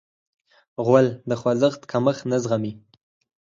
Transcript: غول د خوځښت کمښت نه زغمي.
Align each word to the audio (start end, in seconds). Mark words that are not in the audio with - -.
غول 0.85 1.07
د 1.29 1.31
خوځښت 1.41 1.81
کمښت 1.91 2.23
نه 2.31 2.37
زغمي. 2.43 2.73